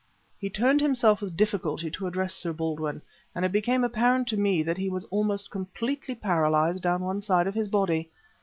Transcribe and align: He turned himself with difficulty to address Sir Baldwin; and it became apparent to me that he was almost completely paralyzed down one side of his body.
He 0.39 0.49
turned 0.49 0.81
himself 0.81 1.21
with 1.21 1.37
difficulty 1.37 1.91
to 1.91 2.07
address 2.07 2.33
Sir 2.33 2.53
Baldwin; 2.53 3.03
and 3.35 3.45
it 3.45 3.51
became 3.51 3.83
apparent 3.83 4.27
to 4.29 4.35
me 4.35 4.63
that 4.63 4.79
he 4.79 4.89
was 4.89 5.05
almost 5.11 5.51
completely 5.51 6.15
paralyzed 6.15 6.81
down 6.81 7.03
one 7.03 7.21
side 7.21 7.45
of 7.45 7.53
his 7.53 7.67
body. 7.67 8.09